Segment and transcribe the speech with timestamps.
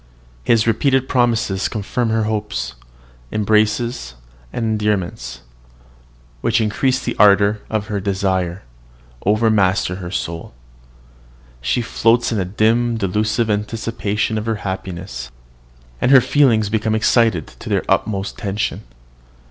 [0.43, 2.73] His repeated promises confirm her hopes:
[3.31, 4.15] embraces
[4.51, 5.41] and endearments,
[6.41, 8.63] which increase the ardour of her desires,
[9.27, 10.55] overmaster her soul.
[11.61, 15.29] She floats in a dim, delusive anticipation of her happiness;
[16.01, 18.81] and her feelings become excited to their utmost tension.